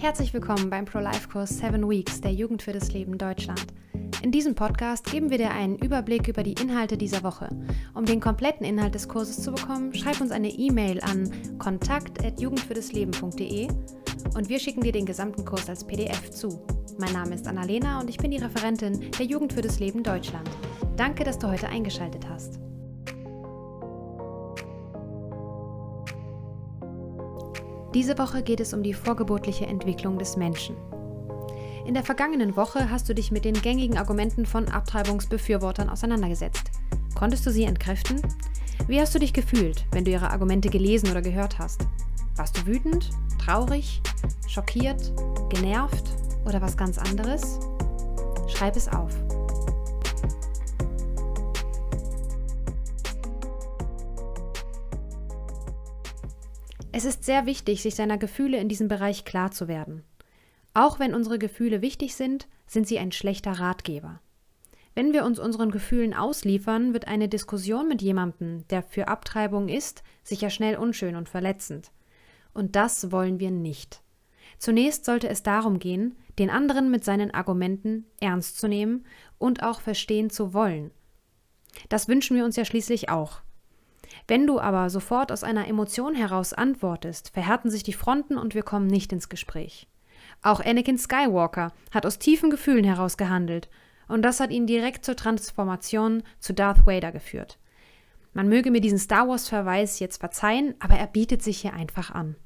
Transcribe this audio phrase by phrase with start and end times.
[0.00, 3.66] Herzlich willkommen beim Pro-Life-Kurs 7 Weeks der Jugend für das Leben Deutschland.
[4.22, 7.48] In diesem Podcast geben wir dir einen Überblick über die Inhalte dieser Woche.
[7.94, 11.28] Um den kompletten Inhalt des Kurses zu bekommen, schreib uns eine E-Mail an
[11.58, 13.68] kontakt.jugendfürdesleben.de
[14.36, 16.64] und wir schicken dir den gesamten Kurs als PDF zu.
[16.96, 20.48] Mein Name ist Annalena und ich bin die Referentin der Jugend für das Leben Deutschland.
[20.96, 22.60] Danke, dass du heute eingeschaltet hast.
[27.98, 30.76] Diese Woche geht es um die vorgeburtliche Entwicklung des Menschen.
[31.84, 36.70] In der vergangenen Woche hast du dich mit den gängigen Argumenten von Abtreibungsbefürwortern auseinandergesetzt.
[37.16, 38.22] Konntest du sie entkräften?
[38.86, 41.88] Wie hast du dich gefühlt, wenn du ihre Argumente gelesen oder gehört hast?
[42.36, 43.10] Warst du wütend,
[43.44, 44.00] traurig,
[44.46, 45.12] schockiert,
[45.48, 46.04] genervt
[46.46, 47.58] oder was ganz anderes?
[48.46, 49.10] Schreib es auf.
[56.98, 60.02] Es ist sehr wichtig, sich seiner Gefühle in diesem Bereich klar zu werden.
[60.74, 64.20] Auch wenn unsere Gefühle wichtig sind, sind sie ein schlechter Ratgeber.
[64.96, 70.02] Wenn wir uns unseren Gefühlen ausliefern, wird eine Diskussion mit jemandem, der für Abtreibung ist,
[70.24, 71.92] sicher schnell unschön und verletzend.
[72.52, 74.02] Und das wollen wir nicht.
[74.58, 79.06] Zunächst sollte es darum gehen, den anderen mit seinen Argumenten ernst zu nehmen
[79.38, 80.90] und auch verstehen zu wollen.
[81.90, 83.42] Das wünschen wir uns ja schließlich auch.
[84.28, 88.62] Wenn du aber sofort aus einer Emotion heraus antwortest, verhärten sich die Fronten und wir
[88.62, 89.88] kommen nicht ins Gespräch.
[90.42, 93.70] Auch Anakin Skywalker hat aus tiefen Gefühlen heraus gehandelt,
[94.06, 97.58] und das hat ihn direkt zur Transformation zu Darth Vader geführt.
[98.34, 102.36] Man möge mir diesen Star Wars-Verweis jetzt verzeihen, aber er bietet sich hier einfach an.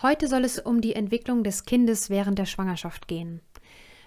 [0.00, 3.40] Heute soll es um die Entwicklung des Kindes während der Schwangerschaft gehen.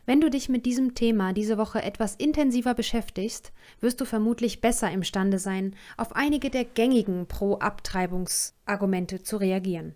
[0.06, 4.92] Wenn du dich mit diesem Thema diese Woche etwas intensiver beschäftigst, wirst du vermutlich besser
[4.92, 9.96] imstande sein, auf einige der gängigen Pro-Abtreibungsargumente zu reagieren.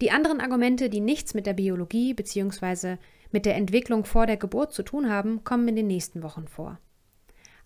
[0.00, 2.96] Die anderen Argumente, die nichts mit der Biologie bzw.
[3.30, 6.78] mit der Entwicklung vor der Geburt zu tun haben, kommen in den nächsten Wochen vor.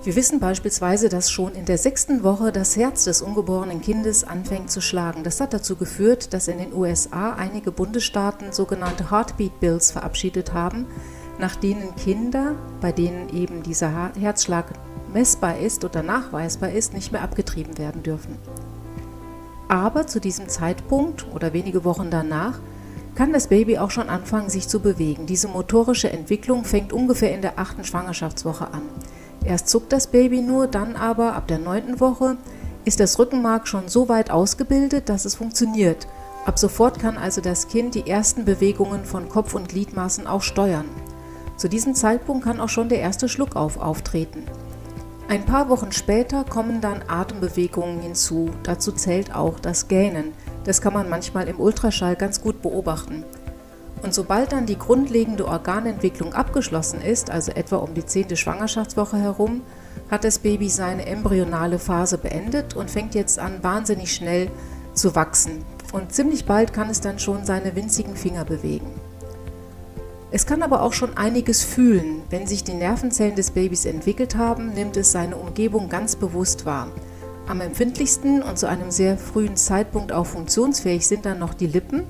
[0.05, 4.69] Wir wissen beispielsweise, dass schon in der sechsten Woche das Herz des ungeborenen Kindes anfängt
[4.69, 5.23] zu schlagen.
[5.23, 10.87] Das hat dazu geführt, dass in den USA einige Bundesstaaten sogenannte Heartbeat Bills verabschiedet haben,
[11.39, 14.73] nach denen Kinder, bei denen eben dieser Herzschlag
[15.13, 18.39] messbar ist oder nachweisbar ist, nicht mehr abgetrieben werden dürfen.
[19.69, 22.59] Aber zu diesem Zeitpunkt oder wenige Wochen danach
[23.15, 25.27] kann das Baby auch schon anfangen, sich zu bewegen.
[25.27, 28.83] Diese motorische Entwicklung fängt ungefähr in der achten Schwangerschaftswoche an.
[29.45, 32.37] Erst zuckt das Baby nur, dann aber ab der neunten Woche
[32.85, 36.07] ist das Rückenmark schon so weit ausgebildet, dass es funktioniert.
[36.45, 40.87] Ab sofort kann also das Kind die ersten Bewegungen von Kopf und Gliedmaßen auch steuern.
[41.57, 44.45] Zu diesem Zeitpunkt kann auch schon der erste Schluckauf auftreten.
[45.29, 48.51] Ein paar Wochen später kommen dann Atembewegungen hinzu.
[48.65, 50.33] Dazu zählt auch das Gähnen.
[50.65, 53.25] Das kann man manchmal im Ultraschall ganz gut beobachten.
[54.03, 59.63] Und sobald dann die grundlegende Organentwicklung abgeschlossen ist, also etwa um die zehnte Schwangerschaftswoche herum,
[60.11, 64.51] hat das Baby seine embryonale Phase beendet und fängt jetzt an, wahnsinnig schnell
[64.93, 65.65] zu wachsen.
[65.93, 68.91] Und ziemlich bald kann es dann schon seine winzigen Finger bewegen.
[70.33, 72.23] Es kann aber auch schon einiges fühlen.
[72.31, 76.89] Wenn sich die Nervenzellen des Babys entwickelt haben, nimmt es seine Umgebung ganz bewusst wahr.
[77.47, 82.05] Am empfindlichsten und zu einem sehr frühen Zeitpunkt auch funktionsfähig sind dann noch die Lippen,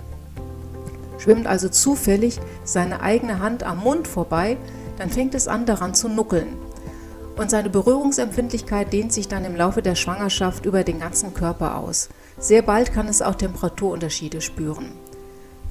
[1.22, 4.56] Schwimmt also zufällig seine eigene Hand am Mund vorbei,
[4.98, 6.56] dann fängt es an daran zu nuckeln.
[7.36, 12.08] Und seine Berührungsempfindlichkeit dehnt sich dann im Laufe der Schwangerschaft über den ganzen Körper aus.
[12.38, 14.86] Sehr bald kann es auch Temperaturunterschiede spüren.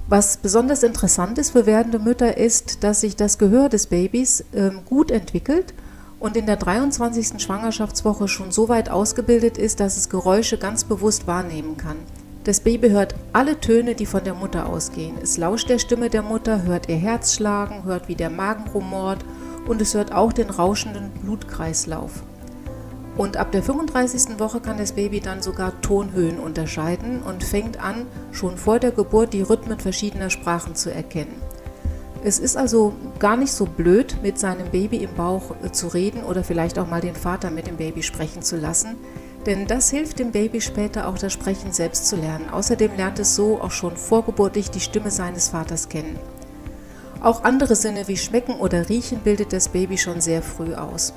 [0.08, 4.72] Was besonders interessant ist für werdende Mütter ist, dass sich das Gehör des Babys äh,
[4.86, 5.74] gut entwickelt
[6.22, 7.42] und in der 23.
[7.42, 11.98] Schwangerschaftswoche schon so weit ausgebildet ist, dass es Geräusche ganz bewusst wahrnehmen kann.
[12.44, 15.16] Das Baby hört alle Töne, die von der Mutter ausgehen.
[15.22, 19.24] Es lauscht der Stimme der Mutter, hört ihr Herz schlagen, hört, wie der Magen rumort
[19.68, 22.24] und es hört auch den rauschenden Blutkreislauf.
[23.16, 24.40] Und ab der 35.
[24.40, 29.34] Woche kann das Baby dann sogar Tonhöhen unterscheiden und fängt an, schon vor der Geburt
[29.34, 31.36] die Rhythmen verschiedener Sprachen zu erkennen.
[32.24, 36.24] Es ist also gar nicht so blöd, mit seinem Baby im Bauch äh, zu reden
[36.24, 38.96] oder vielleicht auch mal den Vater mit dem Baby sprechen zu lassen,
[39.48, 42.50] denn das hilft dem Baby später auch das Sprechen selbst zu lernen.
[42.50, 46.18] Außerdem lernt es so auch schon vorgeburtlich die Stimme seines Vaters kennen.
[47.22, 51.14] Auch andere Sinne wie Schmecken oder Riechen bildet das Baby schon sehr früh aus.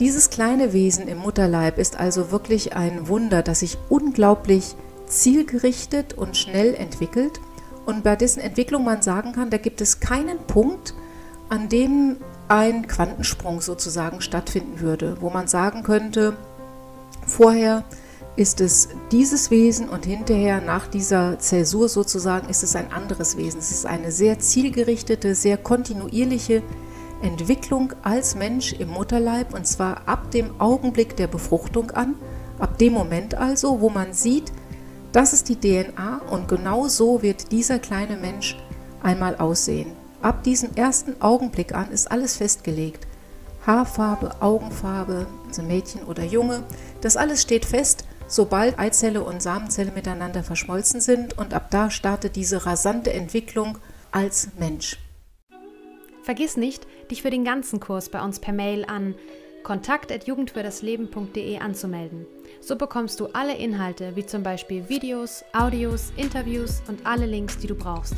[0.00, 4.74] Dieses kleine Wesen im Mutterleib ist also wirklich ein Wunder, das sich unglaublich
[5.06, 7.40] zielgerichtet und schnell entwickelt
[7.86, 10.94] und bei dessen Entwicklung man sagen kann, da gibt es keinen Punkt,
[11.48, 12.16] an dem
[12.48, 16.36] ein Quantensprung sozusagen stattfinden würde, wo man sagen könnte,
[17.32, 17.84] Vorher
[18.36, 23.58] ist es dieses Wesen und hinterher nach dieser Zäsur sozusagen ist es ein anderes Wesen.
[23.58, 26.62] Es ist eine sehr zielgerichtete, sehr kontinuierliche
[27.22, 32.16] Entwicklung als Mensch im Mutterleib und zwar ab dem Augenblick der Befruchtung an,
[32.58, 34.52] ab dem Moment also, wo man sieht,
[35.12, 38.58] das ist die DNA und genau so wird dieser kleine Mensch
[39.02, 39.92] einmal aussehen.
[40.20, 43.06] Ab diesem ersten Augenblick an ist alles festgelegt.
[43.66, 46.64] Haarfarbe, Augenfarbe, also Mädchen oder Junge,
[47.00, 52.36] das alles steht fest, sobald Eizelle und Samenzelle miteinander verschmolzen sind und ab da startet
[52.36, 53.78] diese rasante Entwicklung
[54.10, 54.98] als Mensch.
[56.22, 59.14] Vergiss nicht, dich für den ganzen Kurs bei uns per Mail an
[59.64, 62.26] kontakt.jugendfürdasleben.de anzumelden.
[62.60, 67.68] So bekommst du alle Inhalte, wie zum Beispiel Videos, Audios, Interviews und alle Links, die
[67.68, 68.16] du brauchst.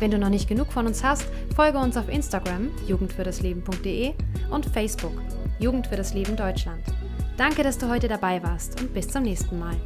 [0.00, 4.14] Wenn du noch nicht genug von uns hast, folge uns auf Instagram jugendfürdasleben.de
[4.50, 5.12] und Facebook
[5.58, 6.82] Jugend für das Leben Deutschland.
[7.36, 9.76] Danke, dass du heute dabei warst und bis zum nächsten Mal.